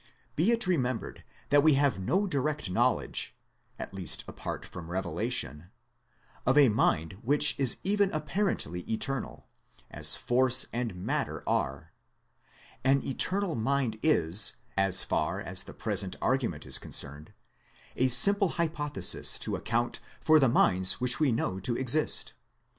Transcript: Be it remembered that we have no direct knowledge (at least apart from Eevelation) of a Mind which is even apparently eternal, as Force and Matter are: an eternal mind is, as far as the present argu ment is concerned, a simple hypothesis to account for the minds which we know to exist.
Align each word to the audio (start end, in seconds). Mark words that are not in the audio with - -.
Be 0.35 0.51
it 0.51 0.65
remembered 0.65 1.23
that 1.49 1.61
we 1.61 1.75
have 1.75 1.99
no 1.99 2.25
direct 2.25 2.71
knowledge 2.71 3.35
(at 3.77 3.93
least 3.93 4.23
apart 4.27 4.65
from 4.65 4.87
Eevelation) 4.87 5.69
of 6.43 6.57
a 6.57 6.69
Mind 6.69 7.19
which 7.21 7.53
is 7.59 7.77
even 7.83 8.09
apparently 8.11 8.79
eternal, 8.91 9.47
as 9.91 10.15
Force 10.15 10.65
and 10.73 10.95
Matter 10.95 11.43
are: 11.47 11.93
an 12.83 13.03
eternal 13.05 13.53
mind 13.53 13.99
is, 14.01 14.53
as 14.75 15.03
far 15.03 15.39
as 15.39 15.65
the 15.65 15.73
present 15.75 16.19
argu 16.19 16.49
ment 16.49 16.65
is 16.65 16.79
concerned, 16.79 17.31
a 17.95 18.07
simple 18.07 18.47
hypothesis 18.57 19.37
to 19.37 19.55
account 19.55 19.99
for 20.19 20.39
the 20.39 20.49
minds 20.49 20.93
which 20.93 21.19
we 21.19 21.31
know 21.31 21.59
to 21.59 21.77
exist. 21.77 22.33